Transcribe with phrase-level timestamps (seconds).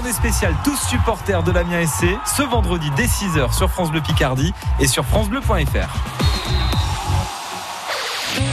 [0.00, 4.50] journée spéciale tous supporters de l'Amiens SC ce vendredi dès 6h sur France Bleu Picardie
[4.78, 5.94] et sur francebleu.fr.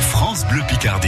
[0.10, 1.08] France Bleu Picardie.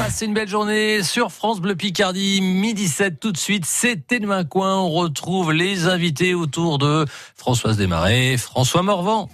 [0.00, 4.42] Passez une belle journée sur France Bleu Picardie, midi 7 tout de suite, c'était demain
[4.42, 4.76] coin.
[4.76, 7.06] On retrouve les invités autour de
[7.36, 9.28] Françoise Desmarais, François Morvan.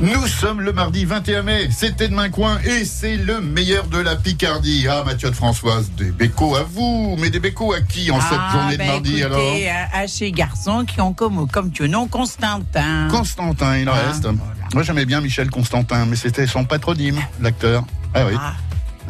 [0.00, 4.14] Nous sommes le mardi 21 mai, c'était demain coin et c'est le meilleur de la
[4.14, 4.86] Picardie.
[4.88, 8.38] Ah Mathieu de Françoise, des bécos à vous, mais des bécos à qui en cette
[8.40, 9.40] Ah, journée de ben, mardi alors?
[9.40, 13.08] écoutez, à, à ces garçons qui ont comme, comme tu nom Constantin.
[13.10, 14.22] Constantin, il en Ah, reste.
[14.22, 14.36] voilà.
[14.72, 17.84] Moi j'aimais bien Michel Constantin, mais c'était son patronyme, l'acteur.
[18.14, 18.34] Ah oui.
[18.38, 18.54] Ah,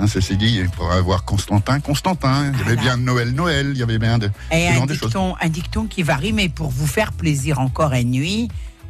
[0.01, 2.53] Hein, ceci dit, il pourrait avoir Constantin, Constantin.
[2.53, 2.81] Il y avait Voilà.
[2.83, 3.71] bien Noël, Noël.
[3.73, 5.09] Il y avait bien de, et ce un genre de choses.
[5.09, 8.49] dicton, un dicton qui varie, mais pour vous faire plaisir encore et nuit,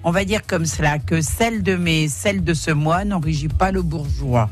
[0.08, 3.70] on va dire comme cela que celle de mai, celle de ce mois n'enrichit pas
[3.72, 4.48] le bourgeois.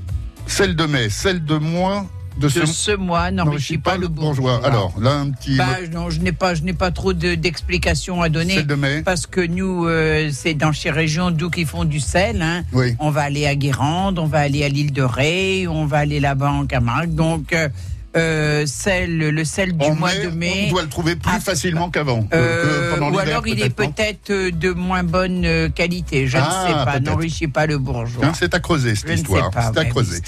[0.47, 2.05] Celle de mai, celle de mois,
[2.37, 4.61] de De ce ce mois n'enrichit pas, le bourgeois.
[4.63, 5.57] Alors là, un petit.
[5.57, 8.57] Bah, non, je n'ai pas, je n'ai pas trop de- d'explications à donner.
[8.57, 9.01] celle de mai.
[9.03, 12.43] Parce que nous, euh, c'est dans ces régions d'où qui font du sel.
[12.43, 12.65] Hein.
[12.75, 12.95] Oui.
[13.01, 16.21] On va aller à Guérande, on va aller à l'île de Ré, on va aller
[16.21, 17.15] là-bas en Camargue.
[17.15, 17.71] Donc, euh,
[18.17, 20.65] euh, sel, le sel du En mois mai, de mai.
[20.67, 22.27] on doit le trouver plus Ah, facilement qu'avant.
[22.33, 26.27] euh, ou alors il est peut-être, euh, de moins bonne euh, qualité.
[26.27, 27.01] Je Ah, ne sais pas.
[27.01, 28.27] N'enrichit pas le bourgeois.
[28.27, 29.51] Hein, C'est à creuser cette Je histoire.
[29.53, 30.21] C'est à ouais, creuser.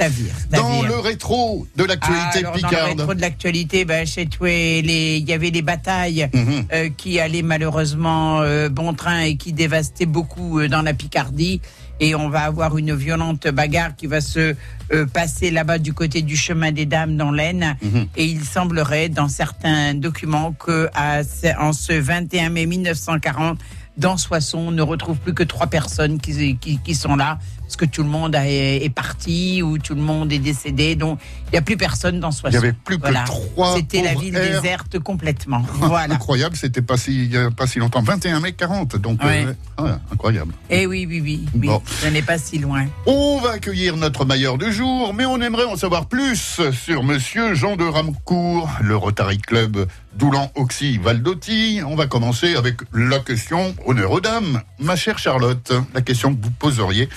[0.50, 4.48] Dans le rétro de Ah, l'actualité alors, dans le rétro de l'actualité, ben, chez toi,
[4.48, 6.64] les- il y avait des batailles Mhm.
[6.72, 11.61] euh, qui allaient malheureusement bon train et qui dévastaient beaucoup dans la Picardie.
[12.00, 14.54] Et on va avoir une violente bagarre qui va se
[14.92, 17.77] euh, passer là-bas du côté du chemin des Dames dans l'Aisne.
[17.82, 18.06] Mhm.
[18.16, 23.58] Et il semblerait, dans certains documents, que à, ce- en ce 21 mai 1940,
[23.96, 27.38] dans Soissons, on ne retrouve plus que trois personnes qui, qui, qui sont là,
[27.69, 30.94] parce que tout le monde a- est parti ou tout le monde est décédé.
[30.97, 32.52] Donc, il n'y a plus personne dans Il Soissons.
[32.58, 33.77] n'y avait plus que trois.
[33.77, 34.62] C'était la ville airs.
[34.62, 35.62] déserte complètement.
[35.75, 36.14] Voilà.
[36.14, 38.00] Incroyable, c'était pas si, il a pas si longtemps.
[38.00, 39.44] 21 mai 40, donc Ouais.
[39.47, 40.55] euh, ah, incroyable.
[40.70, 41.69] Eh oui, oui, oui, oui.
[41.69, 41.83] Bon.
[42.00, 42.87] Ce n'est pas si loin.
[43.04, 47.54] On va accueillir notre mailleur du jour, mais on aimerait en savoir plus sur Monsieur
[47.54, 51.81] Jean de Ramcourt, le Rotary Club Doulan-Oxy-Valdotti.
[51.87, 54.62] On va commencer avec la question honneur aux dames.
[54.78, 57.09] Ma chère Charlotte, la question que vous poseriez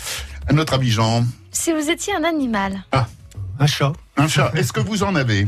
[0.53, 1.25] notre ami Jean.
[1.51, 2.83] Si vous étiez un animal,
[3.59, 3.93] Un chat.
[4.17, 5.47] Un chat, est-ce que vous en avez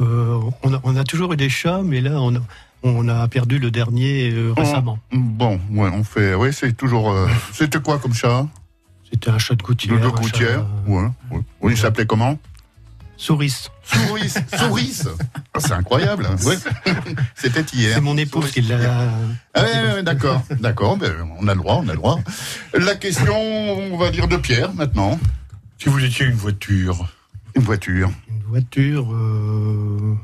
[0.00, 2.38] Euh, on, a, on a toujours eu des chats, mais là, on a,
[2.84, 4.98] on a perdu le dernier euh, récemment.
[5.12, 6.34] Bon, ouais, on fait.
[6.34, 7.10] Oui, c'est toujours.
[7.10, 8.46] euh, C'était quoi comme chat
[9.10, 9.98] C'était un chat de gouttière.
[10.00, 11.40] De un gouttière chat, euh, ouais, ouais.
[11.60, 12.38] Oui, il s'appelait comment
[13.18, 13.68] Souris.
[13.82, 14.34] Souris.
[14.56, 15.02] Souris.
[15.52, 16.26] Ah, c'est incroyable.
[16.26, 16.36] hein.
[16.46, 16.56] Ouais.
[17.34, 17.94] C'était hier.
[17.94, 18.78] C'est mon épouse qui l'a.
[19.54, 20.96] Ah ouais, ouais, ouais, d'accord, d'accord.
[20.96, 22.20] ben, on a le droit, on a le droit.
[22.74, 25.18] La question, on va dire de Pierre maintenant.
[25.78, 27.08] Si vous étiez une voiture.
[27.56, 28.10] Une voiture.
[28.30, 29.12] Une voiture.
[29.12, 30.14] euh,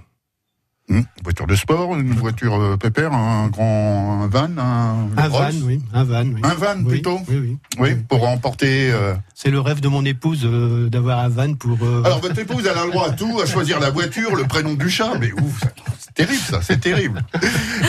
[0.86, 5.50] Hmm, Une voiture de sport, une voiture euh, pépère, un grand un van, un, van,
[5.64, 5.80] oui.
[5.94, 6.40] Un van, oui.
[6.42, 7.58] Un van plutôt Oui, oui.
[7.78, 8.90] Oui, pour emporter.
[8.92, 11.78] euh, C'est le rêve de mon épouse euh, d'avoir un van pour.
[11.82, 14.44] euh, Alors votre épouse, elle a le droit à tout, à choisir la voiture, le
[14.44, 15.60] prénom du chat, mais ouf,
[15.98, 17.24] c'est terrible ça, c'est terrible.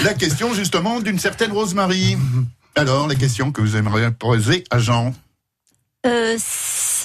[0.05, 2.17] La question justement d'une certaine Rosemary.
[2.77, 5.13] Alors, la question que vous aimeriez poser à Jean?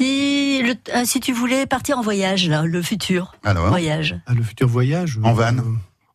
[0.01, 4.17] Euh, si, le- euh, si tu voulais partir en voyage, là, le futur Alors, voyage.
[4.27, 5.19] à le futur voyage.
[5.23, 5.57] En van.
[5.59, 5.63] euh,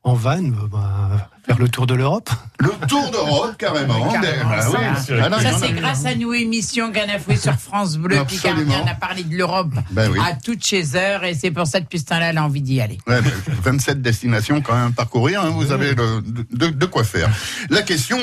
[0.03, 2.29] en van, euh, bah, faire le tour de l'Europe.
[2.59, 4.11] le tour d'Europe, carrément.
[4.11, 4.69] Carrément, Ah ça.
[5.09, 5.19] oui.
[5.21, 8.23] Ah non, Ça, c'est grâce à nous, émission Ganafoué sur France Bleu.
[8.25, 8.63] Picardie.
[8.83, 10.19] On a parlé de l'Europe Ben oui.
[10.23, 12.79] à toutes chez heures et c'est pour ça depuis ce temps-là, elle a envie d'y
[12.81, 12.97] aller.
[13.07, 13.31] Ouais, ben,
[13.63, 17.29] 27 destinations quand même à parcourir, hein, vous avez le- de, de quoi faire.
[17.69, 18.17] La question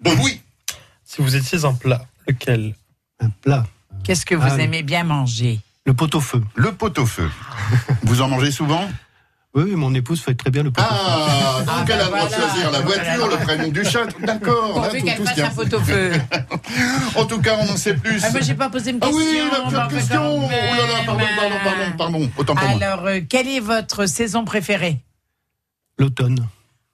[0.00, 0.40] de Louis.
[1.04, 2.74] Si vous étiez un plat, lequel?
[3.20, 3.64] Un plat.
[4.04, 4.62] Qu'est-ce que vous Ah, oui.
[4.62, 6.42] aimez bien manger Le pot-au-feu.
[6.54, 7.30] Le pot-au-feu.
[8.02, 8.88] Vous en mangez souvent
[9.54, 10.90] Oui, oui, mon épouse fait très bien le pot-au-feu.
[10.92, 14.06] Ah, donc Ah, elle a le droit de choisir la voiture, le prénom du chat.
[14.24, 14.72] D'accord.
[14.74, 16.12] Pourvu tout- qu'elle fasse un pot-au-feu.
[17.16, 18.20] En tout cas, on en sait plus.
[18.24, 19.22] Ah, moi, j'ai pas posé une Ah question.
[19.24, 20.36] oui, la bah, bah, question.
[20.44, 22.30] Oh là là, pardon, pardon, pardon, pardon.
[22.38, 22.78] Autant pour moi.
[22.86, 25.00] Alors, euh, quelle est votre saison préférée?
[25.98, 26.46] L'automne.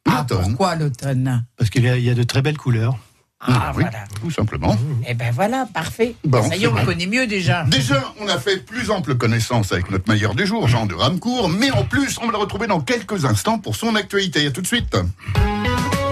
[0.06, 0.44] Ah, L'automne.
[0.49, 1.44] pourquoi l'automne?
[1.56, 2.99] Parce qu'il y, y a de très belles couleurs.
[3.40, 4.05] Ah, oui, voilà.
[4.20, 4.76] tout simplement.
[5.06, 6.14] Eh ben voilà, parfait.
[6.25, 6.85] Bon, Ça y est, on bon.
[6.85, 7.62] connaît mieux déjà.
[7.64, 11.49] Déjà, on a fait plus ample connaissance avec notre meilleur du jour, Jean de Ramcourt,
[11.49, 14.46] mais en plus, on va le retrouver dans quelques instants pour son actualité.
[14.46, 14.96] À tout de suite.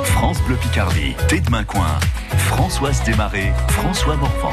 [0.05, 1.99] France Bleu Picardie, Thé de Coin.
[2.38, 4.52] Françoise Desmarais, François Morvan.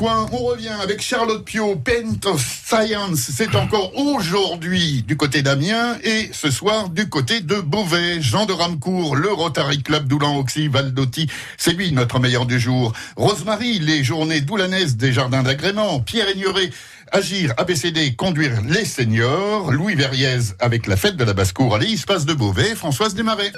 [0.00, 3.30] On revient avec Charlotte Pio, Paint Science.
[3.32, 8.20] C'est encore aujourd'hui du côté d'Amiens et ce soir du côté de Beauvais.
[8.20, 12.92] Jean de Ramcourt, le Rotary Club d'Oulan-Oxy, Valdotti, c'est lui notre meilleur du jour.
[13.16, 16.00] Rosemary, les journées doulanaises des jardins d'agrément.
[16.00, 16.70] Pierre Ignoré,
[17.12, 19.70] Agir, ABCD, conduire les seniors.
[19.70, 22.74] Louis Verriez avec la fête de la basse-cour à l'Espace de Beauvais.
[22.74, 23.52] Françoise Desmarais.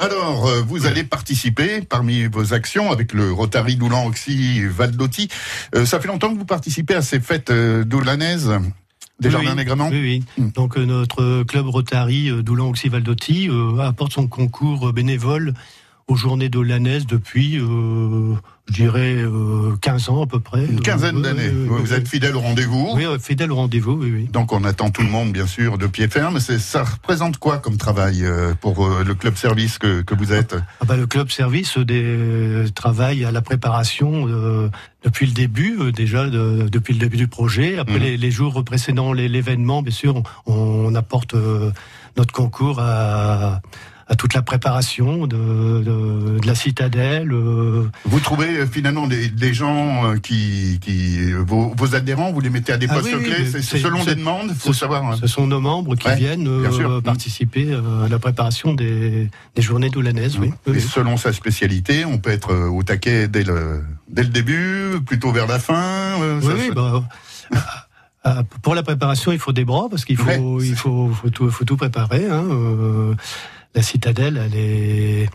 [0.00, 5.28] Alors, euh, vous allez participer parmi vos actions avec le Rotary Doulan Oxy Valdotti.
[5.74, 8.52] Euh, ça fait longtemps que vous participez à ces fêtes euh, doulanaises
[9.20, 9.88] des Oui, jardins oui.
[9.90, 10.50] Oui, oui.
[10.54, 15.54] Donc euh, notre club Rotary euh, doulan oxy valdotti euh, apporte son concours bénévole
[16.08, 18.34] aux journées d'Olanès depuis, euh,
[18.68, 20.64] je dirais, euh, 15 ans à peu près.
[20.64, 21.48] Une quinzaine Euh, d'années.
[21.50, 22.92] vous êtes fidèle au rendez-vous.
[22.94, 24.28] Oui, fidèle au rendez-vous, oui, oui.
[24.32, 26.40] Donc on attend tout le monde, bien sûr, de pied ferme.
[26.40, 30.56] Ça représente quoi comme travail euh, pour euh, le club service que, que vous êtes?
[30.80, 34.70] Ah bah, le club service des, travaille à la préparation euh,
[35.04, 37.78] depuis le début, euh, déjà de- depuis le début du projet.
[37.78, 38.02] Après Mhm.
[38.02, 41.70] les, les jours précédents les- l'événement, bien sûr, on, on apporte euh,
[42.16, 43.60] notre concours à,
[44.10, 47.30] à toute la préparation de, de, de la citadelle.
[47.30, 52.40] euh, Vous trouvez euh, finalement des, des gens euh, qui, qui vos, vos adhérents, vous
[52.40, 53.44] les mettez à des Ah postes oui, clés.
[53.60, 54.48] C'est selon des demandes.
[54.48, 55.04] ce Faut sont- savoir.
[55.04, 55.16] hein.
[55.20, 59.90] Ce sont nos membres qui Ouais, viennent euh, participer à la préparation des, des journées
[59.90, 60.38] doulanaises.
[60.38, 60.52] Oui.
[60.66, 65.00] Et Oui, selon sa spécialité, on peut être au taquet dès le, dès le début,
[65.04, 65.74] plutôt vers la fin.
[66.22, 67.04] euh, Oui, se- bah,
[68.24, 70.66] Ah, pour la préparation, il faut des bras parce qu'il faut, Ouais.
[70.66, 72.26] il faut, faut tout, faut tout préparer.
[72.26, 72.44] Hein.
[72.50, 73.14] Euh,
[73.74, 75.28] la citadelle, elle est,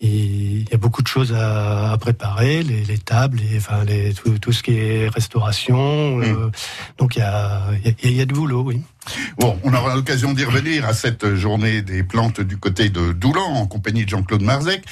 [0.00, 4.38] il y a beaucoup de choses à, préparer, les, les tables, les, enfin, les, tout,
[4.38, 6.20] tout ce qui est restauration.
[6.20, 6.50] euh,
[6.98, 7.70] donc il y a,
[8.02, 8.82] y a du boulot, oui.
[9.38, 13.44] Bon, on aura l'occasion d'y revenir à cette journée des plantes du côté de Doulan
[13.54, 14.82] en compagnie de Jean-Claude Marzec.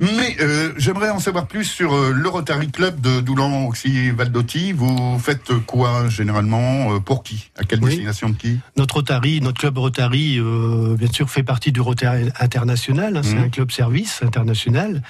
[0.00, 4.72] Mais euh, j'aimerais en savoir plus sur euh, le Rotary Club de Doulan Oxy Valdotti.
[4.72, 7.50] Vous faites quoi généralement euh, Pour qui?
[7.58, 7.90] À quelle Oui.
[7.90, 8.58] destination de qui?
[8.76, 13.16] Notre Rotary, notre club Rotary, euh, bien sûr, fait partie du Rotary international.
[13.16, 13.44] hein, C'est Mhm.
[13.44, 15.02] un club service international.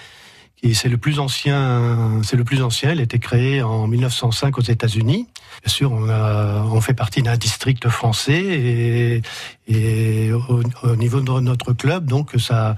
[0.64, 2.92] Et c'est le plus ancien, c'est le plus ancien.
[2.92, 5.26] Il a été créé en 1905 aux États-Unis.
[5.64, 9.22] Bien sûr, on, a, on fait partie d'un district français et,
[9.66, 12.76] et au, au niveau de notre club, donc ça,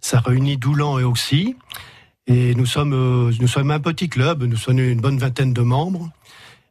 [0.00, 1.54] ça réunit Doulan et Auxy.
[2.26, 4.42] Et nous sommes, nous sommes un petit club.
[4.44, 6.10] Nous sommes une bonne vingtaine de membres.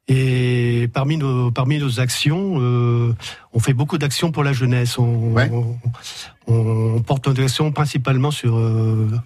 [0.08, 3.14] Et parmi nos, parmi nos actions, euh,
[3.54, 4.98] on fait beaucoup d'actions pour la jeunesse.
[4.98, 5.50] On, Ouais.
[5.54, 5.78] on,
[6.48, 9.22] on porte nos actions principalement sur, euh, sur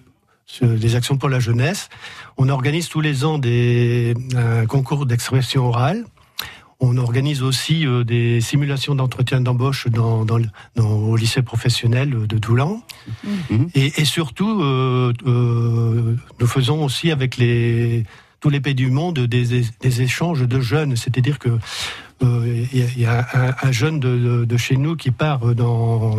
[0.62, 1.88] des actions pour la jeunesse.
[2.36, 6.04] On organise tous les ans des, un concours d'expression orale.
[6.80, 10.40] On organise aussi euh, des simulations d'entretien d'embauche dans, dans,
[10.76, 12.82] au lycée professionnel de Doulan.
[13.50, 13.68] Mhm.
[13.74, 18.04] Et, et surtout, euh, euh, nous faisons aussi avec les,
[18.40, 20.96] tous les pays du monde des, des échanges de jeunes.
[20.96, 21.50] C'est-à-dire que
[22.22, 24.96] euh, il y a, il y a un, un jeune de, de- de chez nous
[24.96, 26.16] qui part dans,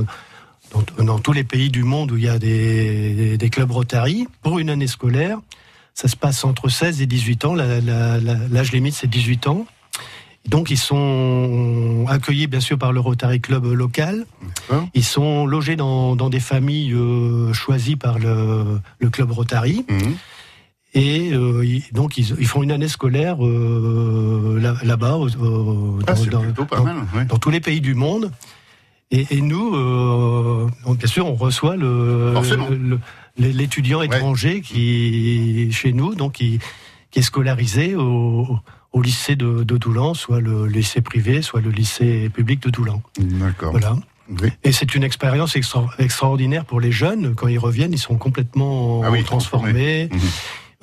[0.97, 4.27] dans, dans tous les pays du monde où il y a des, des clubs Rotary
[4.41, 5.37] pour une année scolaire.
[5.93, 7.53] Ça se passe entre 16 et 18 ans.
[7.55, 9.65] La- la- la- L'âge limite, c'est 18 ans.
[10.47, 14.25] Donc, ils sont accueillis, bien sûr, par le Rotary Club local.
[14.93, 19.85] Ils sont logés dans, dans des familles euh, choisies par le, le Club Rotary.
[19.89, 20.15] Mhm.
[20.93, 25.17] Et euh, ils- donc, ils, ils font une année scolaire euh, là- là-bas,
[26.07, 27.25] Ah, ouais.
[27.25, 28.31] dans tous les pays du monde.
[29.15, 30.67] Et, et nous, euh,
[30.97, 32.33] bien sûr, on reçoit le-
[33.37, 36.59] l'étudiant étranger qui chez nous, donc qui,
[37.11, 38.57] qui est scolarisé au,
[38.93, 43.01] au lycée de, de Doulan, soit le lycée privé, soit le lycée public de Doulan.
[43.19, 43.71] D'accord.
[43.71, 43.95] Voilà.
[44.41, 44.49] Oui.
[44.63, 47.35] Et c'est une expérience extra- extraordinaire pour les jeunes.
[47.35, 50.09] Quand ils reviennent, ils sont complètement Ah oui, transformés.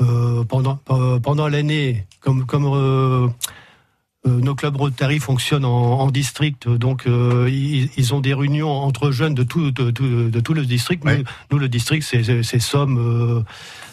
[0.01, 2.65] Euh, pendant euh, pendant l'année, comme comme
[4.25, 9.11] nos clubs Rotary fonctionnent en, en district, donc euh, ils, ils ont des réunions entre
[9.11, 11.05] jeunes de tout de, tout- de tout le district.
[11.05, 11.19] Ouais.
[11.19, 13.43] Nous, nous, le district, c'est c'est- c'est Somme, euh,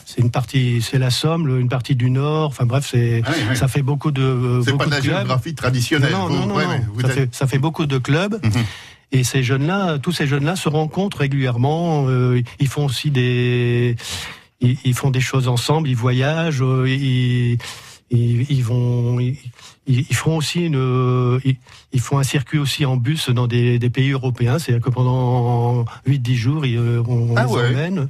[0.06, 2.50] c'est une partie, c'est la Somme, le- une partie du Nord.
[2.50, 3.56] Enfin bref, c'est Ouais, ouais.
[3.56, 5.16] ça fait beaucoup de C'est beaucoup pas de la clubs.
[5.18, 6.12] géographie traditionnelle.
[6.12, 6.84] Non, vous- non, non, ouais, non.
[6.94, 8.40] vous ça, fait, ça fait beaucoup de clubs.
[8.44, 8.64] Mhm.
[9.12, 12.06] Et ces jeunes-là, tous ces jeunes-là se rencontrent régulièrement.
[12.08, 13.96] euh, ils font aussi des,
[14.62, 15.90] ils, ils font des choses ensemble.
[15.90, 16.62] Ils voyagent.
[16.62, 17.58] euh, ils,
[18.12, 19.38] ils, ils vont, ils,
[19.88, 21.58] ils font aussi une, ils,
[21.94, 24.60] ils font un circuit aussi en bus dans des, des pays européens.
[24.60, 27.68] C'est-à-dire que pendant 8-10 jours, ils, euh, on, Ah les ouais.
[27.70, 28.08] emmène.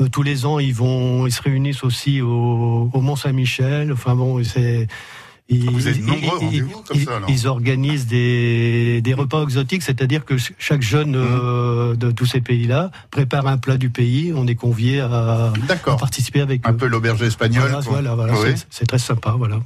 [0.00, 3.92] Euh, tous les ans, ils vont, ils se réunissent aussi au, au Mont Saint-Michel.
[3.92, 4.88] Enfin bon, c'est
[5.50, 7.28] Vous êtes ils- nombreux rendez-vous comme ils- ça, alors.
[7.30, 12.40] ils organisent des, des repas exotiques, c'est-à-dire que ch- chaque jeune euh, de tous ces
[12.40, 14.32] pays-là prépare un plat du pays.
[14.34, 15.52] On est convié à,
[15.98, 16.76] participer avec Un eux.
[16.76, 17.62] peu l'auberge espagnole.
[17.68, 17.92] Voilà, quoi.
[17.92, 18.54] voilà, voilà, Oui.
[18.70, 19.60] c'est- très sympa, voilà.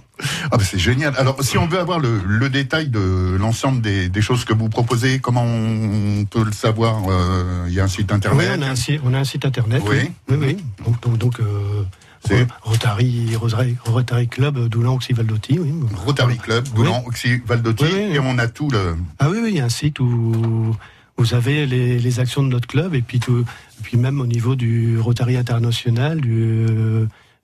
[0.50, 1.14] Ah bah c'est génial.
[1.16, 4.68] Alors, si on veut avoir le, le détail de l'ensemble des, des choses que vous
[4.68, 8.50] proposez, comment on peut le savoir Euh, Il y a un site Oui, internet.
[8.58, 9.82] on a un, site- on a un site internet.
[9.86, 10.10] Oui.
[10.28, 10.56] oui, oui.
[10.84, 11.82] Donc, donc, donc, euh,
[12.26, 15.72] C'est Rotary, Rotary, Rotary Club Doulan Oxyvaldotti, oui.
[16.06, 18.14] Rotary Club, Doulan, Oxy, Valdotti, Oui, oui.
[18.14, 18.96] et on a tout le.
[19.18, 20.74] Ah oui, oui, il y a un site où
[21.16, 24.26] vous avez les, les actions de notre club et puis, tout, et puis même au
[24.26, 26.66] niveau du Rotary International du,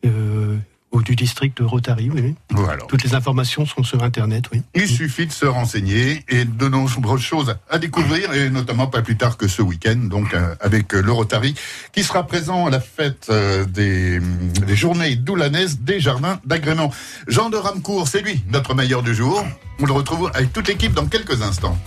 [0.06, 0.56] euh,
[0.92, 2.20] ou du district Rotary, oui.
[2.22, 2.34] oui.
[2.50, 2.84] Voilà.
[2.88, 4.62] Toutes les informations sont sur Internet, oui.
[4.74, 9.16] Il suffit de se renseigner et de nombreuses choses à découvrir, et notamment pas plus
[9.16, 11.54] tard que ce week-end, donc euh, avec euh, le Rotary,
[11.92, 16.92] qui sera présent à la fête euh, des, des journées doulanaises des jardins d'agrément.
[17.28, 19.44] Jean de Ramcourt, c'est lui, notre meilleur du jour.
[19.80, 21.78] On le retrouve avec toute l'équipe dans quelques instants.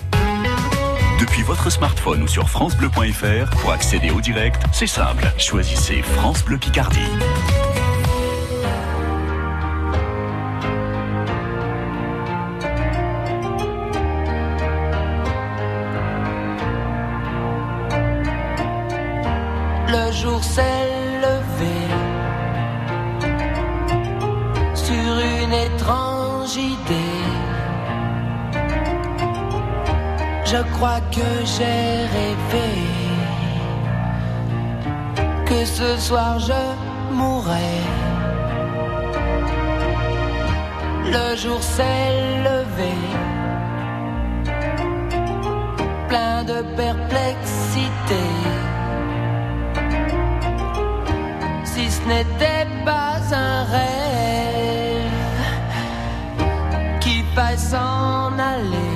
[1.19, 5.25] Depuis votre smartphone ou sur FranceBleu.fr, pour accéder au direct, c'est simple.
[5.37, 6.99] Choisissez France Bleu Picardie.
[20.55, 21.87] s'élever
[24.85, 27.23] sur une étrange idée.
[30.51, 32.73] Je crois que j'ai rêvé
[35.49, 36.63] que ce soir je
[37.19, 37.81] mourrais.
[41.15, 42.11] Le jour s'est
[42.47, 42.95] levé,
[46.09, 48.25] plein de perplexité.
[52.03, 55.11] ce n'était pas un rêve
[56.99, 58.92] qui passe s'en aller.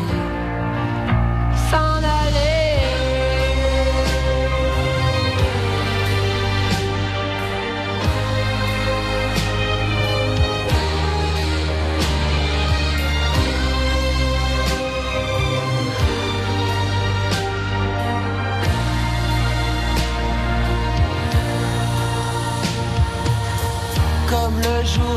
[24.57, 25.16] le jour.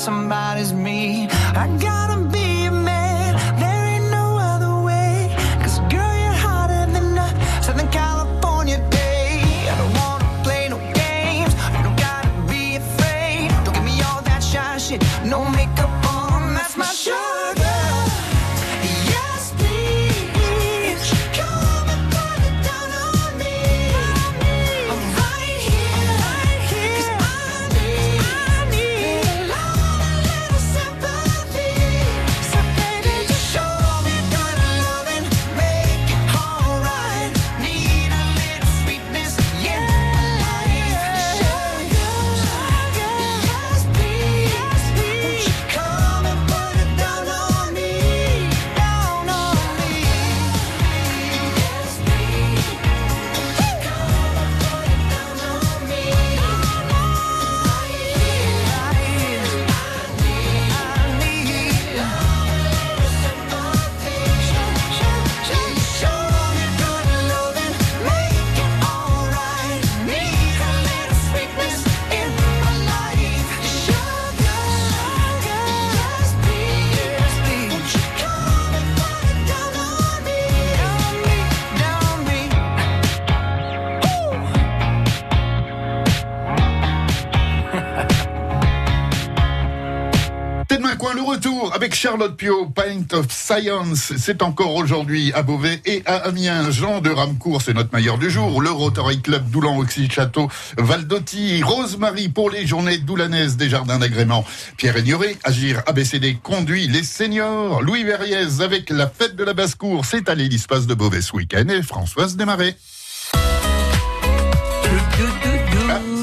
[0.00, 0.39] somebody
[92.02, 94.14] Charlotte Pio, Pint of Science.
[94.16, 96.70] C'est encore aujourd'hui à Beauvais et à Amiens.
[96.70, 98.62] Jean de Ramcourt, c'est notre meilleur du jour.
[98.62, 101.62] Le Rotary Club Doulan Oxy Château Valdotti.
[101.62, 104.46] Rosemary pour les journées doulanaises des jardins d'agrément.
[104.78, 107.82] Pierre Ignoré, Agir ABCD conduit les seniors.
[107.82, 110.06] Louis Verriez avec la fête de la basse-cour.
[110.06, 112.76] C'est à l'espace de Beauvais ce week-end et Françoise Desmarais.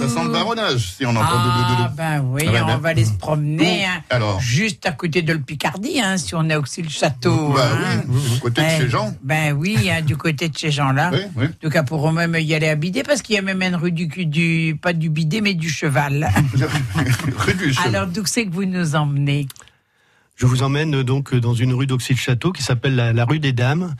[0.08, 2.78] Ça sent le baronnage si on entend Ah, ben oui, Ouais, on ben.
[2.78, 3.86] va aller se promener.
[3.86, 7.54] Hein, Alors Juste à côté de le Picardie, hein, si on a aussi le château.
[7.54, 8.02] Bah hein.
[8.08, 9.14] oui, du côté de chez Jean.
[9.24, 11.12] Ben oui, hein, du côté de ces gens-là.
[11.14, 11.46] Oui, oui.
[11.46, 13.76] En tout cas, pour même y aller à Bidet, parce qu'il y a même une
[13.76, 16.30] rue du, du pas du Bidet, mais du Cheval.
[17.38, 17.96] Rue du Cheval.
[17.96, 19.48] Alors, d'où c'est que vous nous emmenez?
[20.36, 23.54] Je vous emmène euh, donc dans une rue d'Auxy-le-Château qui s'appelle la, la rue des
[23.54, 23.96] Dames.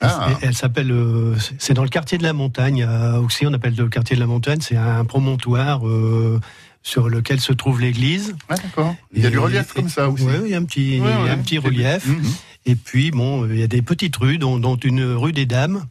[0.00, 0.30] Ah.
[0.42, 2.82] Elle s'appelle, euh, c'est- dans le quartier de la Montagne.
[2.82, 4.58] À Auxy, on appelle le quartier de la Montagne.
[4.60, 6.40] C'est un promontoire euh,
[6.82, 8.34] sur lequel se trouve l'église.
[8.48, 8.94] Ah, d'accord.
[9.14, 10.24] Il y a Et- du relief comme ça aussi.
[10.24, 11.30] Oui, il y a un petit, Ouais, ouais.
[11.30, 12.06] un petit relief.
[12.06, 12.22] Mhm.
[12.66, 15.84] Et puis, bon, il y a des petites rues, dont, dont une rue des Dames,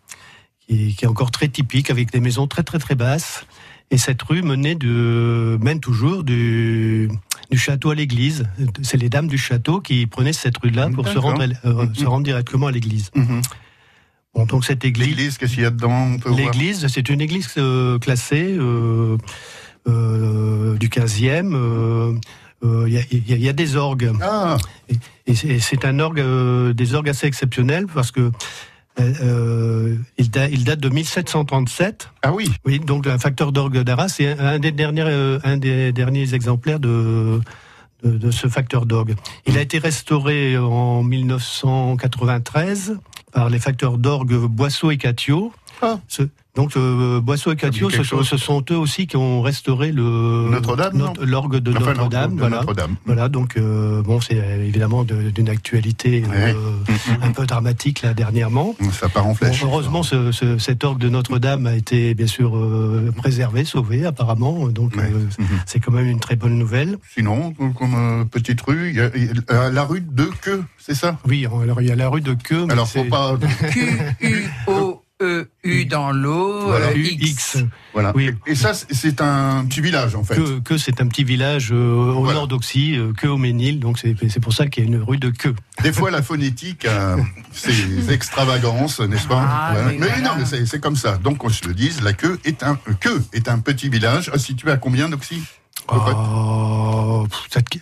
[0.67, 3.45] qui, qui est encore très typique, avec des maisons très, très, très basses.
[3.91, 7.09] Et cette rue menait de, mène toujours du,
[7.51, 8.45] du château à l'église.
[8.81, 11.95] C'est les dames du château qui prenaient cette rue-là pour se rendre, euh, Mhm.
[11.95, 13.11] se rendre directement à l'église.
[13.15, 13.41] Mhm.
[14.35, 15.07] Bon, donc cette église.
[15.09, 19.17] L'église, qu'est-ce qu'il y a dedans L'église, c'est une église euh, classée euh,
[19.87, 21.53] euh, du 15e.
[21.53, 22.13] euh,
[22.63, 22.93] euh, Il
[23.29, 24.11] y, y y a des orgues.
[24.21, 24.57] Ah,
[24.89, 28.31] Et, et c'est- un orgue, euh, des orgues assez exceptionnels parce que
[28.99, 32.09] il, da- il date de 1737.
[32.21, 32.49] ah oui.
[32.65, 37.41] Oui, donc un facteur d'orgue d'Arras, c'est un, des derniers, un des derniers exemplaires de,
[38.03, 39.15] de, de ce facteur d'orgue.
[39.47, 42.97] Il a été restauré en 1993
[43.33, 45.53] par les facteurs d'orgue Boisseau et Catio.
[45.81, 45.99] Ah.
[46.07, 46.23] Ce-
[46.55, 48.27] donc euh, Boisseau et Catio, ce sont, chose.
[48.29, 52.35] ce sont eux aussi qui ont restauré le Notre-Dame, notre- l'orgue de Enfin, Notre-Dame.
[52.35, 52.57] de voilà.
[52.57, 52.95] Notre-Dame.
[53.05, 56.53] Voilà, donc euh, bon, c'est euh, évidemment de- d'une actualité Ouais.
[56.55, 58.75] euh, un peu dramatique là dernièrement.
[58.91, 59.63] Ça part en Bon, flèche.
[59.63, 64.67] heureusement, ce, ce- cet orgue de Notre-Dame a été bien sûr euh, préservé, sauvé apparemment,
[64.69, 65.03] donc Ouais.
[65.11, 65.47] euh, Mhm.
[65.65, 66.97] c'est quand même une très bonne nouvelle.
[67.15, 70.63] Sinon, comme euh, petite rue, il y a, il y a la rue de Queue,
[70.77, 71.17] c'est ça?
[71.27, 72.65] Oui, alors il y a la rue de Queue.
[72.67, 73.09] mais Alors, faut c'est-
[75.23, 75.43] pas.
[75.63, 76.87] Q-U-O-E-U dans l'eau, Voilà.
[76.87, 77.63] euh, UX.
[77.93, 78.11] Voilà.
[78.15, 78.31] Oui.
[78.47, 80.35] Et, et ça, c'est- un petit village, en fait.
[80.35, 82.39] Que, que c'est un petit village euh, au Voilà.
[82.39, 85.01] nord d'Auxy, euh, que au Ménil, donc c'est c'est pour ça qu'il y a une
[85.01, 85.55] rue de Queue.
[85.81, 87.15] Des fois, la phonétique a
[87.51, 90.21] ses extravagances, n'est-ce pas Ah, Mais voilà.
[90.21, 91.17] non, mais c'est comme ça.
[91.17, 94.71] Donc, on se le dise, la queue est un queue est un petit village situé
[94.71, 95.41] à combien d'Oxy
[95.89, 97.25] Oh,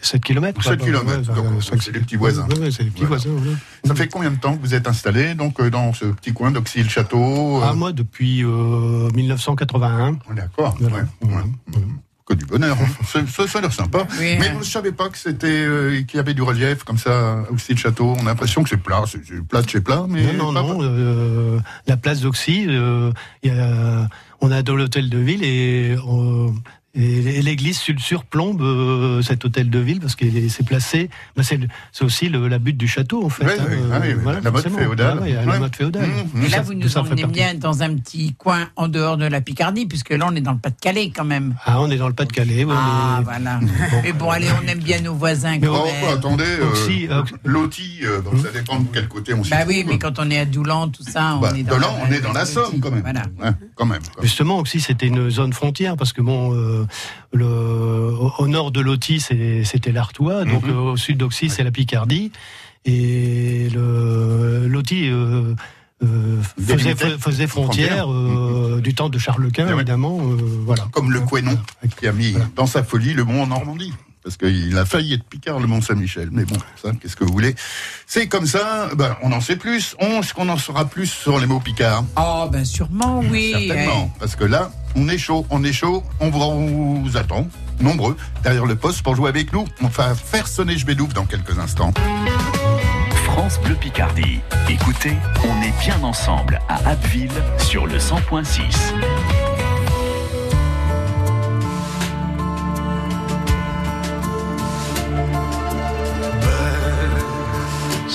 [0.02, 0.64] 7, km.
[0.64, 2.48] 7 kilomètres, donc, c'est les petits voisins.
[2.72, 3.22] c'est les petits Voilà.
[3.24, 3.30] voisins.
[3.38, 3.58] voilà.
[3.86, 6.52] Ça fait combien de temps que vous êtes installé donc euh, dans ce petit coin
[6.52, 10.18] d'Oxy le château Ah, moi, depuis euh, 1981.
[10.36, 10.76] D'accord.
[10.80, 10.98] Voilà.
[10.98, 11.82] ouais, ouais.
[12.26, 12.78] Que du bonheur.
[12.80, 12.86] hein.
[13.28, 14.06] Ça, ça, a l'air sympa.
[14.20, 14.52] Oui, Mais hein.
[14.54, 17.74] vous ne savez pas que c'était euh, qu'il y avait du relief comme ça aussi
[17.74, 18.16] le château.
[18.18, 20.74] On a l'impression que c'est plat, c'est plat de chez plat, mais non, non, pas-
[20.74, 20.80] non.
[20.84, 23.12] euh, la place d'Oxy, euh,
[23.44, 24.08] il y a-
[24.40, 26.50] on a de l'hôtel de ville et, euh,
[26.94, 31.10] et- l'église sur- surplombe euh, cet hôtel de ville parce qu'il est- c'est placé.
[31.36, 33.46] ben, c'est aussi le, la butte du château en fait.
[33.46, 35.18] Oui, hein, oui, euh, ah oui, voilà, la mode féodale.
[35.20, 35.60] Ah oui, la Ouais.
[35.60, 36.08] mode féodale.
[36.10, 39.26] Mmh, Et Tout là, vous nous emmenez bien dans un petit coin en dehors de
[39.26, 41.56] la Picardie, puisque là, on est dans le Pas-de-Calais quand même.
[41.66, 42.64] Ah, on est dans le Pas-de-Calais.
[42.66, 43.60] oui, on Ah, voilà.
[43.60, 43.68] Bon.
[44.04, 46.18] Mais bon, allez, on aime bien nos voisins Mais quand même.
[46.18, 49.84] attendez, euh, euh, Loti, euh, bon, ça dépend de quel côté on s'y Bah oui,
[49.88, 52.12] mais quand on est à Doulan, tout ça, on Bah, est dans Delan, la- on
[52.12, 53.02] est dans la Somme quand même.
[53.02, 53.22] Voilà.
[53.42, 54.02] Ouais, quand même.
[54.22, 56.52] Justement, Oxy, c'était une zone frontière parce que bon,
[57.34, 57.46] le,
[58.40, 60.70] au, nord de Loti, c'est- c'était l'Artois, donc Mhm.
[60.72, 62.32] euh, au sud d'Oxy, c'est la Picardie,
[62.86, 65.54] et le Loti euh,
[66.04, 66.42] euh,
[67.20, 69.74] faisait, frontière euh, du temps de Charles Quint, ouais.
[69.74, 70.20] évidemment.
[70.20, 70.88] euh, voilà.
[70.92, 71.60] Comme le Quénon,
[72.00, 72.48] qui a mis Voilà.
[72.56, 73.94] dans sa folie le mont en Normandie.
[74.24, 76.30] Parce qu'il a failli être Picard, le Mont Saint-Michel.
[76.32, 77.56] Mais bon, ça, qu'est-ce que vous voulez?
[78.06, 79.96] C'est comme ça, ben, on en sait plus.
[80.00, 83.52] On, est-ce qu'on en saura plus sur les mots Picards Oh, ben sûrement, oui.
[83.52, 84.14] Certainement.
[84.20, 87.48] Parce que là, on est chaud, on est chaud, on vous, vous attend,
[87.80, 89.66] nombreux, derrière le poste pour jouer avec nous.
[89.82, 91.94] On va faire sonner Jbedouf dans quelques instants.
[93.26, 94.42] France Bleu Picardie.
[94.70, 95.14] Écoutez,
[95.46, 98.60] on est bien ensemble à Abbeville sur le 100.6.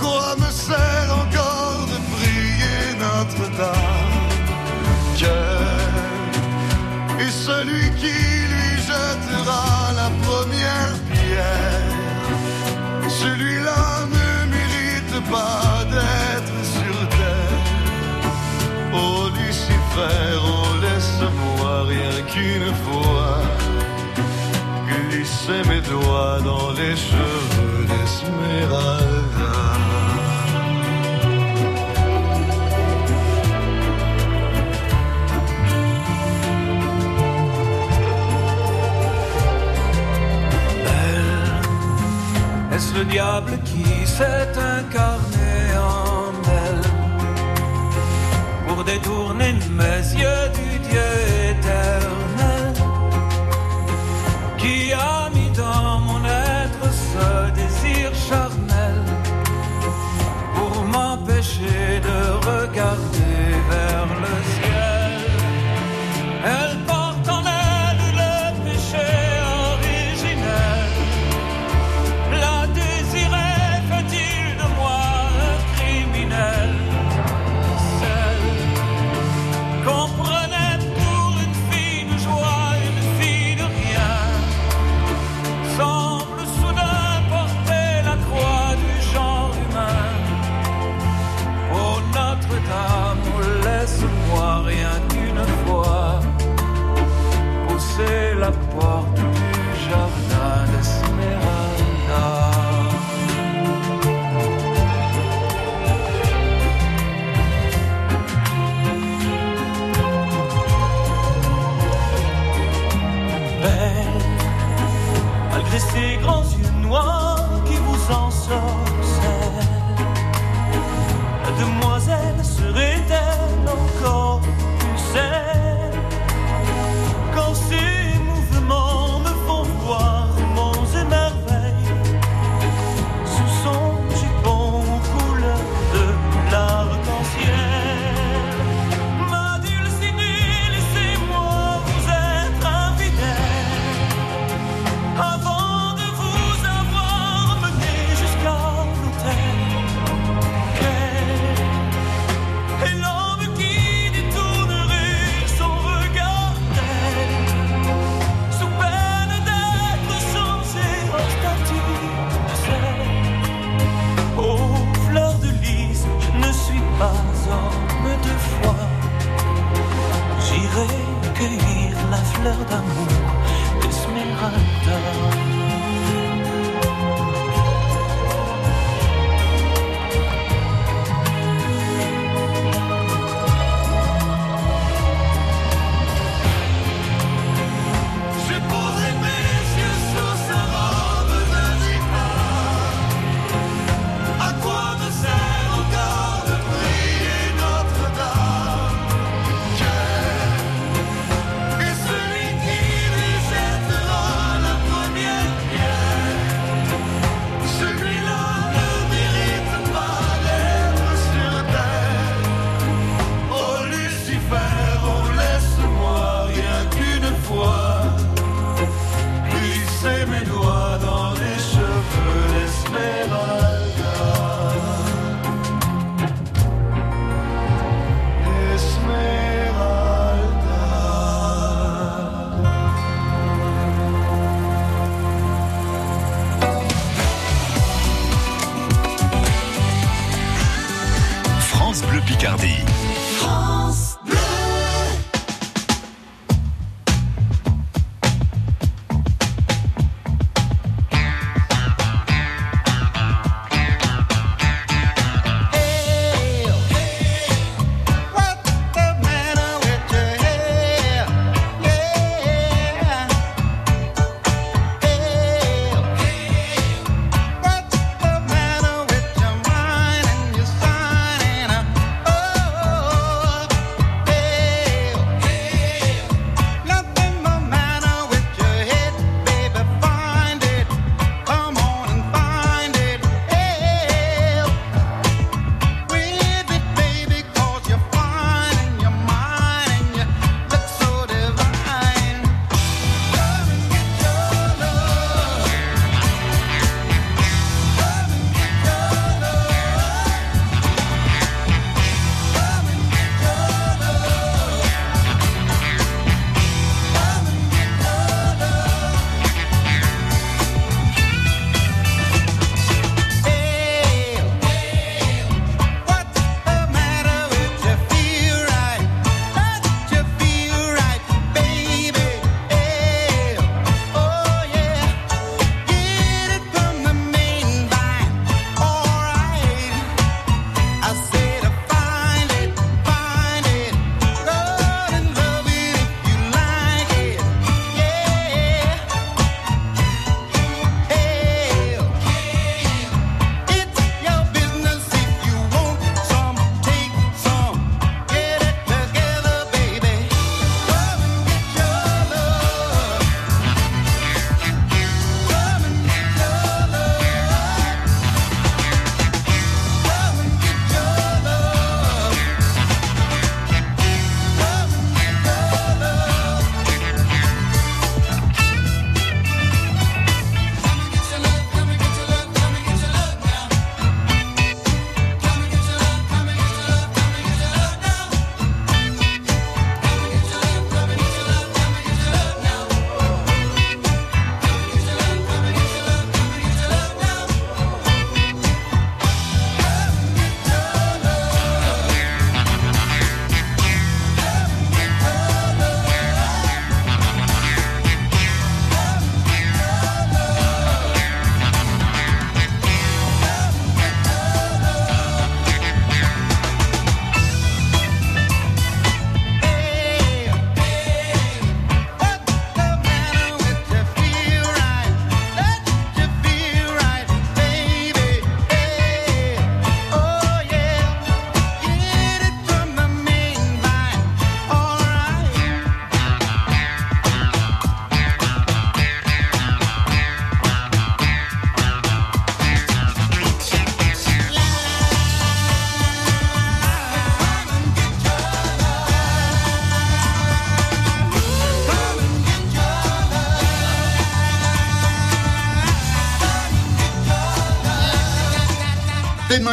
[0.00, 4.26] Quoi me sert encore de prier Notre-Dame
[5.18, 5.66] Cœur
[7.18, 8.16] est celui qui
[8.52, 11.96] lui jettera la première pierre.
[13.08, 13.84] Celui-là
[14.16, 17.64] ne mérite pas d'être sur terre.
[18.92, 23.38] Oh Lucifer, oh laisse-moi rien qu'une fois
[24.88, 29.25] glisser mes doigts dans les cheveux d'Esmeralda.
[42.96, 46.32] Le diable qui s'est incarné en
[46.62, 46.84] elle.
[48.66, 51.25] Pour détourner mes yeux du Dieu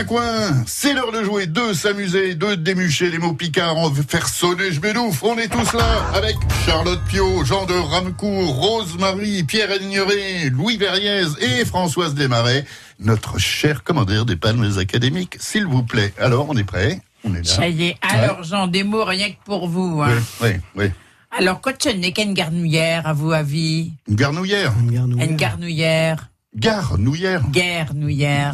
[0.04, 0.64] coin.
[0.66, 4.72] C'est l'heure de jouer, de s'amuser, de démucher les mots picards, on veut faire sonner
[4.72, 5.24] je bédouffe.
[5.24, 6.36] On est tous là avec
[6.66, 12.66] Charlotte Pio, Jean de Ramcourt, Rose-Marie, Pierre Aigneré, Louis Verriez et Françoise Desmarais,
[13.00, 16.14] notre cher commandeur des palmes académiques, s'il vous plaît.
[16.20, 17.02] Alors, on est prêt?
[17.24, 17.54] On est là.
[17.54, 17.98] Ça y est.
[18.02, 20.02] Alors, Jean, des mots rien que pour vous.
[20.02, 20.18] hein.
[20.42, 20.86] Oui, oui.
[21.38, 24.74] Alors, quoi de n'est qu'une garnouillère, à vous avis Une garnouillère.
[24.80, 25.36] Une garnouillère.
[25.36, 26.30] Garnouillère.
[26.56, 27.44] Guernouillère.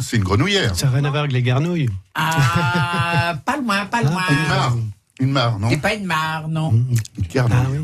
[0.02, 0.74] C'est une grenouillère.
[0.74, 1.90] Ça n'a rien à voir avec les garnouilles.
[2.14, 4.22] Ah, pas loin, pas loin.
[4.30, 4.76] Une mare.
[5.20, 6.70] Une mare, non C'est pas une mare, non.
[6.72, 6.96] Une
[7.32, 7.82] garnouillère.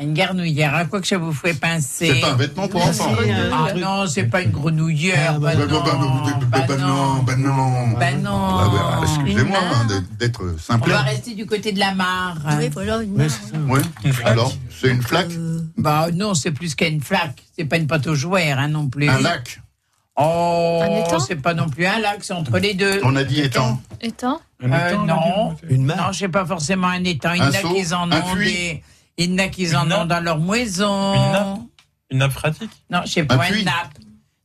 [0.00, 2.12] Une garnouillère, hein, quoi que ça vous fait pincer.
[2.14, 3.12] C'est pas un vêtement pour enfants.
[3.52, 5.38] Ah non, c'est pas une grenouillère.
[5.38, 5.80] bah, Bah, non.
[5.80, 7.88] bah, bah, bah, bah, non, bah non.
[7.98, 8.30] Bah non.
[8.32, 10.90] Ah alors, Excusez-moi hein, d'être- d'être On simple.
[10.90, 12.38] va rester du côté de la mare.
[12.58, 13.26] Oui, voilà, une Oui,
[14.04, 14.10] oui.
[14.24, 15.28] Alors, c'est une flaque
[15.76, 17.42] Bah non, c'est plus qu'une flaque.
[17.58, 19.08] C'est pas une pâte aux jouets, hein, non plus.
[19.08, 19.60] Un lac
[20.16, 23.00] Oh, Un étang c'est pas non plus un lac, c'est entre les deux.
[23.04, 23.80] On a dit étang.
[24.00, 25.54] Étang Euh, non.
[25.68, 27.32] Une Non, c'est pas forcément un étang.
[27.34, 28.52] Il y Un en a qui en un ont puits.
[28.52, 28.82] des.
[29.22, 31.14] Il y en a qui en ont dans leur maison.
[31.14, 31.58] Une nappe
[32.10, 33.98] Une nappe phréatique Non, je sais pas, une nappe.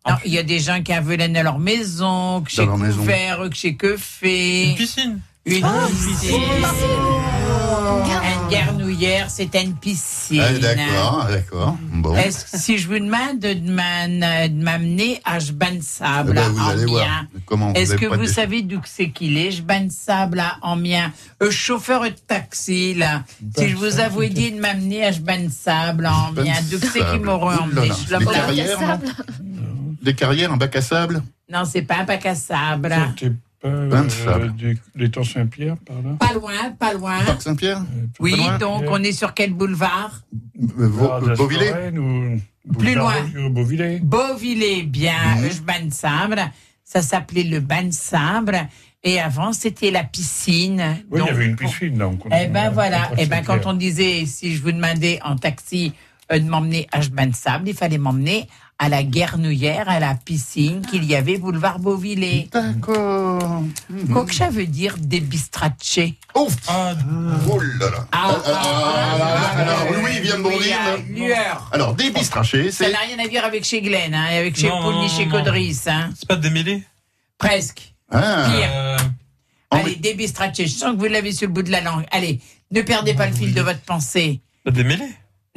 [0.07, 2.97] Non, il y a des gens qui avelaient leur maison, que maison.
[2.97, 4.71] couvert, que chez que fait.
[4.71, 5.19] Une piscine.
[5.45, 6.41] Une Ah, piscine.
[7.55, 10.41] Une garnouillère, c'est une piscine.
[10.45, 11.77] Ah, d'accord, d'accord.
[11.91, 12.15] Bon.
[12.15, 16.59] Est-ce que si je vous demande de de m'amener à Jban Sable, Eh ben, vous
[16.63, 19.87] à allez voir Amiens, comment vous est-ce que vous savez d'où c'est qu'il est, Jban
[19.89, 23.23] Sable à Amiens Un chauffeur de taxi, là.
[23.57, 27.21] si je vous avouais dit de m'amener à Jban Sable à Amiens, d'où c'est qu'il
[27.21, 27.89] m'aurait emmené?
[28.09, 28.99] Je Des carrières,
[30.01, 31.23] Des carrières, un bac à sable?
[31.51, 32.95] Non, c'est pas un bac à sable.
[33.65, 37.19] Bain de euh, des- Saint-Pierre, par là Pas loin, pas loin.
[37.25, 37.81] Parc Saint-Pierre
[38.19, 40.21] Oui, Pas loin donc on est sur quel boulevard?
[40.77, 40.87] La
[41.35, 41.71] Beauvillé
[42.79, 43.13] Plus loin.
[43.49, 44.83] Beauvillé, Beauvillé.
[44.83, 46.41] Bien, le bain de sable.
[46.83, 48.67] Ça s'appelait le bain de sable.
[49.03, 50.83] Et avant, c'était la piscine.
[51.11, 52.21] Oui, il y avait une piscine, donc.
[52.31, 53.11] Eh ben voilà.
[53.17, 55.93] Eh ben quand on disait, si je vous demandais en taxi
[56.31, 58.47] euh, de m'emmener à de Sable, il fallait m'emmener
[58.77, 62.49] à la Guernouillère, à la piscine qu'il y avait boulevard Beauvillé.
[62.51, 63.63] D'accord.
[64.11, 68.07] Quoi que ça veut dire des bistracés Oh, oh là là.
[68.11, 69.17] Ah, Ah,
[69.55, 70.77] ah, Alors, Louis vient de bondir.
[71.09, 71.69] lueur.
[71.71, 72.91] Alors, des bistrachés, Ça c'est.
[72.91, 75.27] n'a rien à voir avec chez Glenn, hein, avec chez Paul ni chez.
[75.27, 75.79] Codris.
[75.87, 76.09] Hein.
[76.17, 76.83] C'est pas démêlé
[77.37, 77.93] Presque.
[78.11, 78.49] Ah.
[78.51, 78.69] Pire.
[78.73, 78.97] Euh,
[79.71, 80.67] Allez, des bistracés.
[80.67, 82.05] Je sens que vous l'avez sur le bout de la langue.
[82.11, 82.39] Allez,
[82.71, 84.41] ne perdez pas le fil de votre pensée.
[84.63, 85.05] Pas démêlé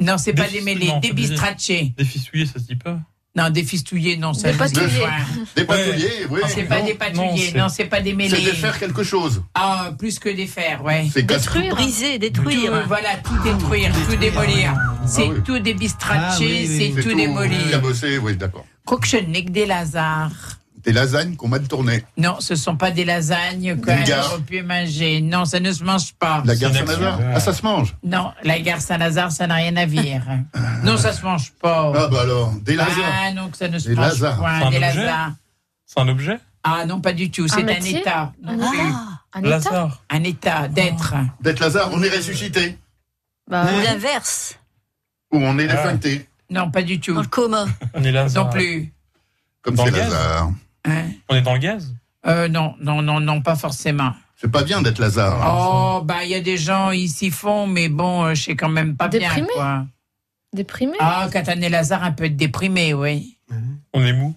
[0.01, 0.87] Non, c'est pas Des- démêlé.
[0.87, 1.11] non, Des.
[1.13, 2.99] Des fissouillés, ça se dit pas.
[3.35, 4.87] Non, des fistouillés, non, ça Des patouillés.
[5.55, 6.41] Des patouillés, oui.
[6.47, 8.35] C'est pas des patouillés, non, c'est pas des mêlés.
[8.35, 9.43] C'est de faire quelque chose.
[9.53, 11.07] Ah, plus que des fers, ouais.
[11.13, 11.75] C'est Détruire.
[11.75, 12.83] Briser, Tout, détruire.
[12.87, 14.73] voilà, tout détruire, tout démolir.
[15.05, 15.41] C'est oui.
[15.45, 15.59] tout
[16.23, 17.81] Ah oui, c'est tout démolir.
[18.23, 18.65] oui, d'accord.
[18.85, 18.95] Que
[19.51, 20.31] des Lazars.
[20.83, 22.05] Des lasagnes qu'on mal tournées.
[22.17, 25.19] Non, ce sont pas des lasagnes qu'on aurait pu manger.
[25.19, 26.41] Non, ça ne se mange pas.
[26.45, 27.19] La gare Saint-Lazare.
[27.35, 27.95] Ah, ça se mange.
[28.03, 30.23] Non, la gare Saint-Lazare, ça n'a rien à dire.
[30.83, 31.91] Non, ça se mange pas.
[31.93, 33.03] Ah, bah alors, des lasagnes.
[33.25, 35.31] Ah non, que ça ne se Des mange un des Lazars.
[35.85, 38.31] C'est un objet Ah non, pas du tout, c'est un, état.
[38.47, 38.51] Ah,
[39.33, 40.01] Un état Lazare.
[40.09, 41.13] Un état d'être.
[41.41, 42.77] D'être Lazare, on est ressuscité.
[43.49, 44.57] Bah, ou l'inverse,
[45.33, 45.75] Ou on est Ah.
[45.75, 46.27] défuncté.
[46.49, 47.13] Non, pas du tout.
[47.13, 47.65] dans le coma.
[47.93, 48.45] On est Lazare.
[48.45, 48.93] Non plus.
[49.61, 50.51] Comme c'est Lazare.
[51.29, 51.93] On est dans le gaz?
[52.27, 54.13] Euh, non, non, non, non, pas forcément.
[54.35, 55.41] C'est pas bien d'être Lazare.
[55.41, 55.99] hein.
[55.99, 58.55] Oh, bah, il y a des gens, ils s'y font, mais bon, euh, je sais
[58.55, 59.47] quand même pas Déprimé?
[59.47, 59.85] bien, quoi.
[60.53, 60.93] déprimé?
[60.99, 63.37] Ah, quand on est Lazare, un peu être déprimé, oui.
[63.93, 64.35] On est mou?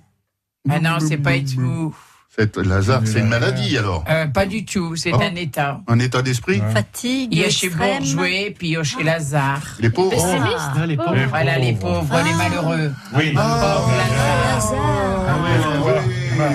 [0.71, 1.95] Ah non, c'est pas être mou.
[2.35, 4.05] C'est Lazare, c'est une maladie alors.
[4.09, 5.21] Euh, pas du tout, c'est Oh.
[5.21, 5.81] un état.
[5.87, 6.61] Un état d'esprit.
[6.61, 6.67] Ouais.
[6.69, 6.75] Ah.
[6.77, 7.99] Fatigue, Il y a chez extrême.
[7.99, 9.63] Bourgeois, puis il y a chez Lazare.
[9.81, 10.11] Les pauvres.
[10.11, 11.15] Pessimiste Ah, les pauvres.
[11.29, 12.01] Voilà, les pauvres.
[12.01, 12.93] pauvres, les malheureux.
[13.15, 13.33] Oui.
[13.33, 14.47] Pauvre Lazare.
[14.47, 15.39] Lazare.
[15.43, 16.15] oui, oui,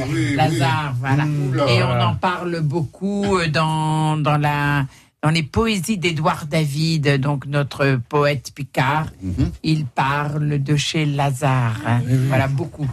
[0.10, 0.36] oui.
[0.36, 1.26] Lazare, voilà.
[1.26, 1.72] Oula.
[1.72, 4.86] Et on en parle beaucoup euh, dans, dans, la,
[5.24, 9.08] dans les poésies d'Édouard David, donc notre poète Picard.
[9.22, 9.52] Mhm.
[9.64, 11.80] Il parle de chez Lazare.
[11.86, 12.02] hein.
[12.28, 12.90] Voilà, beaucoup.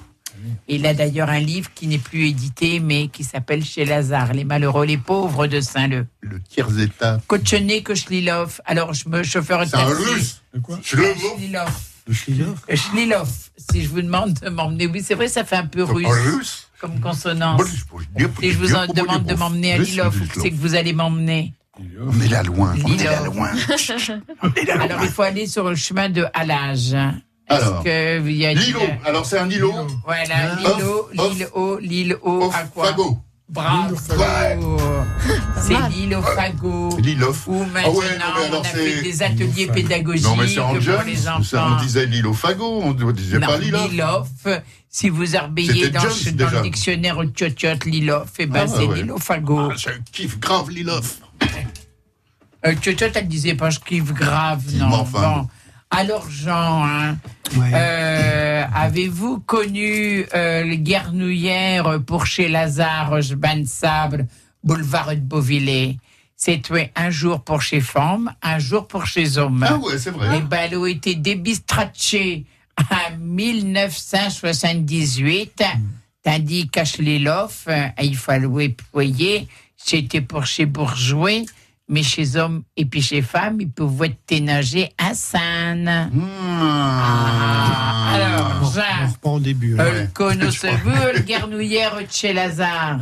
[0.69, 4.45] Il a d'ailleurs un livre qui n'est plus édité, mais qui s'appelle Chez Lazare, les
[4.45, 6.07] malheureux, les pauvres de Saint-Leu.
[6.21, 7.19] Le tiers état.
[7.27, 8.61] Kochené Kochlilov.
[8.67, 10.43] Alors, je me chauffeur de C'est un russe.
[10.53, 10.77] De quoi.
[10.77, 13.29] Euh, Schlilov.
[13.57, 16.37] Si je vous demande de m'emmener, oui, c'est vrai, ça fait un peu russe, Un
[16.37, 16.64] russe.
[16.85, 17.63] Comme consonance.
[18.41, 21.55] Si je vous en demande de m'emmener à Lilov, où c'est que vous allez m'emmener?
[21.79, 22.75] On est là loin.
[22.85, 23.49] On est là loin.
[24.81, 26.95] Alors, il faut aller sur le chemin de Halage.
[27.51, 28.81] Est-ce Alors, que y a L'îlot.
[29.05, 29.73] Alors c'est un îlot.
[30.05, 30.55] Voilà,
[31.83, 32.95] l'îlot, haut, Off, à quoi?
[33.49, 33.95] Bravo.
[35.61, 36.97] C'est l'île au fagot.
[36.99, 37.23] L'île.
[37.47, 38.19] Où Ah maintenant ouais,
[38.51, 41.03] non, on a fait des ateliers pédagogiques Non, mais pour Jones.
[41.07, 41.77] les ça, enfants.
[41.79, 43.77] On disait l'île au fagot, on ne disait Non, pas l'île.
[43.91, 44.29] Lilof,
[44.89, 48.67] si vous arbeillez dans, Jones, ce- dans le dictionnaire au tchotchot Lilof, eh ben Ah,
[48.69, 48.97] c'est ouais.
[49.03, 49.71] l'île au fagot.
[49.73, 51.19] Ah, je kiffe grave l'île of.
[52.67, 54.89] Euh, tchotchot, elle disait pas je kiffe grave, non.
[54.89, 55.49] Mais enfin, Bon.
[55.91, 57.17] Alors, Jean, hein,
[57.57, 64.27] euh, avez-vous connu euh, les guernouillères pour chez Lazare, Ban Sable,
[64.63, 65.99] boulevard de Beauvillé
[66.37, 69.65] C'était un jour pour chez femmes, un jour pour chez hommes.
[69.67, 70.37] Ah ouais, c'est vrai.
[70.37, 72.45] Les ballots été débistrachés
[72.79, 75.65] en 1978,
[76.23, 81.45] tandis qu'à Schleloff, euh, il fallait payer, c'était pour chez bourgeois,
[81.89, 86.11] mais chez hommes et puis chez femmes, ils pouvaient ténager à Seine.
[86.89, 89.77] Ah, alors, Jean, On reprend au début.
[89.79, 90.07] euh,
[91.15, 93.01] le guernouillère de chez Lazare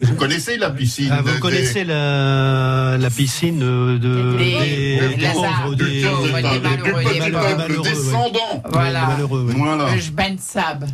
[0.00, 5.16] Vous connaissez la piscine Ah, vous de- connaissez la, la piscine de, de- Des- des,
[5.16, 8.62] des pauvres, des, malheureux, des descendants.
[8.70, 9.16] Voilà.
[9.20, 10.86] Le Ban Sable.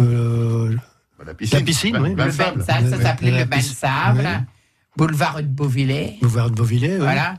[0.00, 0.74] Euh,
[1.24, 2.08] La piscine, La piscine, oui.
[2.10, 3.60] Le bain de sable, ça s'appelait le la bain
[4.96, 6.18] Boulevard de Beauvillé.
[6.20, 6.98] Boulevard de Beauvillé, oui.
[6.98, 7.34] Voilà.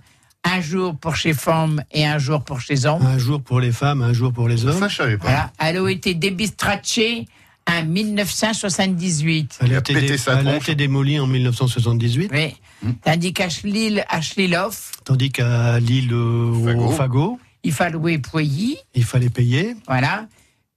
[0.45, 3.05] Un jour pour chez femmes et un jour pour chez hommes.
[3.05, 4.77] Un jour pour les femmes, un jour pour les hommes.
[4.77, 5.23] Ça, je savais pas.
[5.27, 5.51] Voilà.
[5.59, 7.27] Elle a été débistrachée
[7.69, 9.59] en 1978.
[9.61, 12.55] Elle a, a été, dé- elle a été démolie en 1978, Oui.
[13.05, 14.19] Tandis qu'à Schlil, à
[15.05, 16.91] tandis qu'à l'île euh, au Fagot.
[16.91, 18.77] Fagot, il fallait payer.
[18.93, 19.77] il fallait payer.
[19.87, 20.27] Voilà.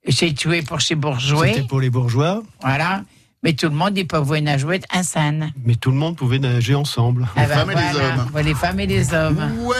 [0.07, 1.47] C'est tué pour chez bourgeois.
[1.47, 3.03] C'était pour les bourgeois, Voilà.
[3.43, 5.51] Mais tout le monde n'est pas voué à jouer un san.
[5.63, 7.27] mais tout le monde pouvait nager ensemble.
[7.35, 8.31] Ah Les ben femmes et les hommes.
[8.33, 9.51] Ouais, Les femmes et les hommes.
[9.63, 9.75] Ouais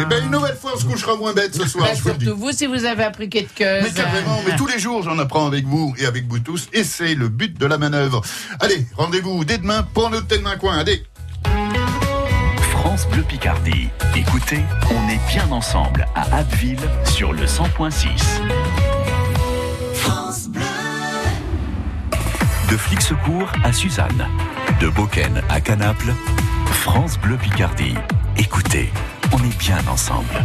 [0.00, 2.08] Eh Ben, une nouvelle fois, on se couchera moins bête ce soir, Bah, je vous
[2.08, 3.82] surtout vous, si vous avez appris quelque chose.
[3.82, 6.84] Mais carrément, mais tous les jours, j'en apprends avec vous et avec vous tous, et
[6.84, 8.22] c'est le but de la manœuvre.
[8.60, 10.78] Allez, rendez-vous dès demain pour notre tête d'un coin.
[10.78, 11.04] Allez
[12.70, 13.88] France Bleu Picardie.
[14.16, 18.08] Écoutez, on est bien ensemble à Abbeville sur le 100.6.
[22.70, 24.28] De Flixecourt à Suzanne,
[24.80, 26.14] de Beaucaire à Canaples,
[26.66, 27.96] France Bleu Picardie.
[28.36, 28.92] Écoutez,
[29.32, 30.44] on est bien ensemble.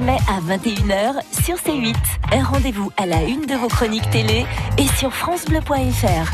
[0.00, 1.94] mai à 21h sur C8.
[2.32, 4.46] Un rendez-vous à la une de vos chroniques télé
[4.78, 6.32] et sur FranceBleu.fr.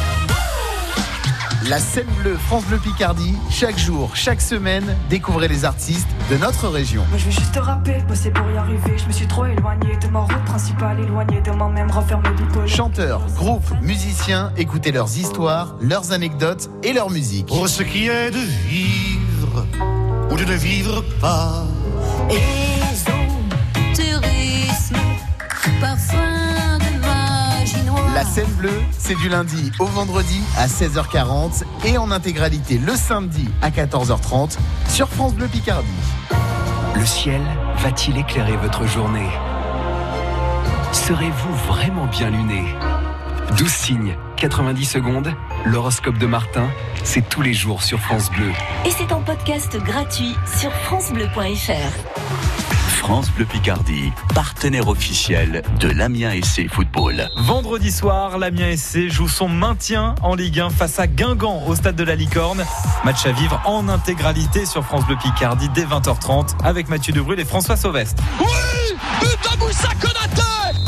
[1.68, 6.68] La scène bleue France Bleu Picardie, chaque jour, chaque semaine, découvrez les artistes de notre
[6.68, 7.05] région.
[7.09, 8.97] Moi je vais juste te rapper, bosser pour y arriver.
[8.97, 12.68] Je me suis trop éloigné de ma route principale, éloigné de moi-même, refermé bipolaire.
[12.68, 17.47] Chanteurs, groupes, musiciens, écoutez leurs histoires, leurs anecdotes et leur musique.
[17.47, 19.66] Pour ce qui est de vivre
[20.31, 21.64] ou de ne vivre pas.
[23.97, 24.97] Tourisme,
[25.80, 28.05] parfum de magie noire.
[28.14, 33.49] La scène bleue, c'est du lundi au vendredi à 16h40 et en intégralité le samedi
[33.62, 35.86] à 14h30 sur France Bleu Picardie.
[36.94, 37.40] Le ciel
[37.78, 39.28] va-t-il éclairer votre journée?
[40.92, 42.64] Serez-vous vraiment bien luné?
[43.59, 45.32] 12 signes, 90 secondes,
[45.64, 46.68] l'horoscope de Martin,
[47.05, 48.51] c'est tous les jours sur France Bleu.
[48.84, 52.45] Et c'est en podcast gratuit sur FranceBleu.fr.
[52.97, 57.28] France Bleu Picardie, partenaire officiel de l'Amiens SC Football.
[57.36, 61.97] Vendredi soir, l'Amiens SC joue son maintien en Ligue 1 face à Guingamp au stade
[61.97, 62.64] de la Licorne.
[63.05, 67.44] Match à vivre en intégralité sur France Bleu Picardie dès 20h30 avec Mathieu Debrul et
[67.44, 68.22] François Sauvestre.
[68.40, 68.47] Oui
[69.20, 70.15] But de Moussa Konaté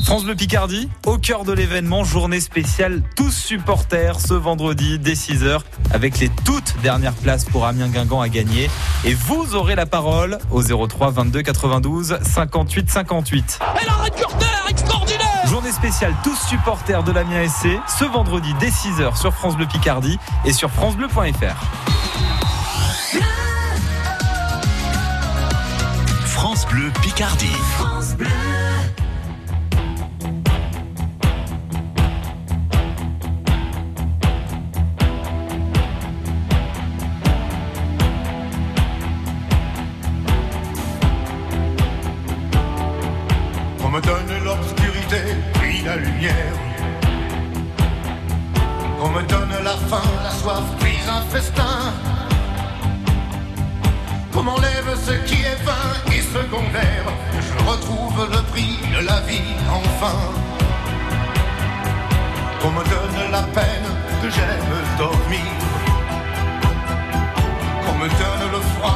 [0.09, 5.61] France Bleu Picardie, au cœur de l'événement, journée spéciale tous supporters ce vendredi dès 6h
[5.92, 8.70] avec les toutes dernières places pour Amiens Guingamp à gagner.
[9.04, 13.59] Et vous aurez la parole au 03 22 92 58 58.
[13.82, 19.14] Et l'arrêt de extraordinaire Journée spéciale tous supporters de l'Amiens SC ce vendredi dès 6h
[19.14, 21.66] sur France Bleu Picardie et sur francebleu.fr.
[26.24, 27.56] France Bleu Picardie.
[27.76, 28.26] France Bleu.
[43.99, 45.22] me donne l'obscurité,
[45.55, 46.55] puis la lumière.
[49.01, 51.92] Qu'on me donne la faim, la soif, puis un festin.
[54.32, 57.07] Qu'on m'enlève ce qui est vain et secondaire.
[57.46, 60.18] Je retrouve le prix de la vie enfin.
[62.61, 63.88] Qu'on me donne la peine
[64.22, 65.51] que j'aime dormir.
[67.84, 68.88] Qu'on me donne le froid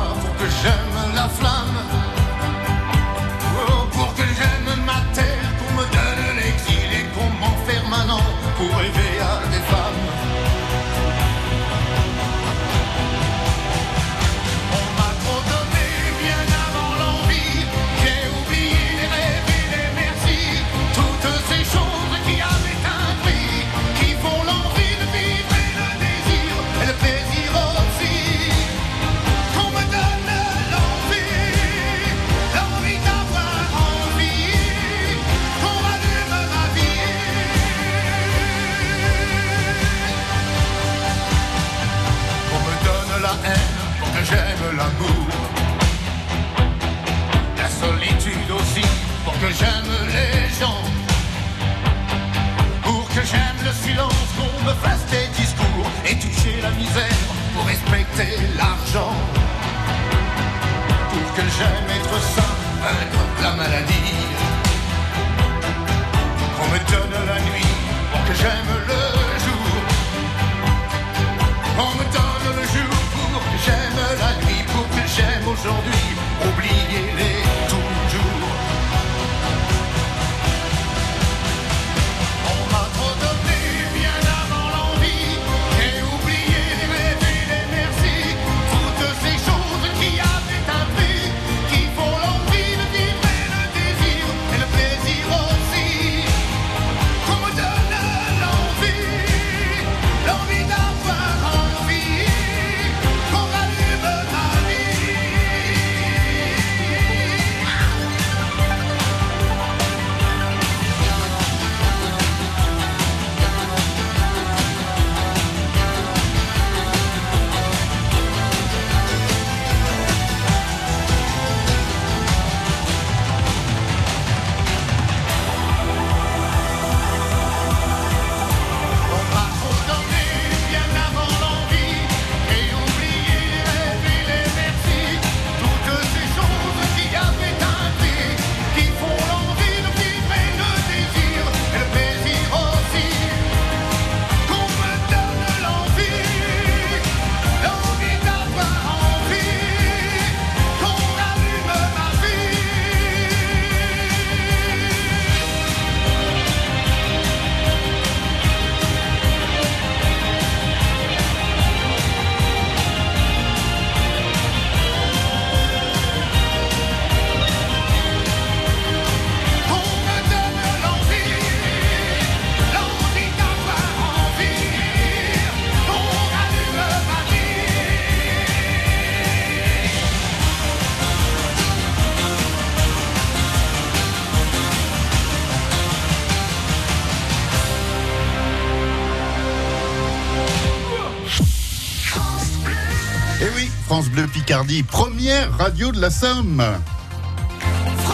[194.52, 196.62] Picardie, première radio de la Somme.